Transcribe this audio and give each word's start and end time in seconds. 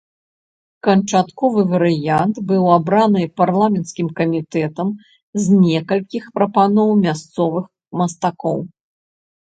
Канчатковы 0.85 1.61
варыянт 1.73 2.35
быў 2.53 2.63
абраны 2.77 3.21
парламенцкім 3.43 4.07
камітэтам 4.23 4.87
з 5.45 5.63
некалькіх 5.63 6.23
прапаноў 6.39 6.89
мясцовых 7.07 7.65
мастакоў. 8.03 8.57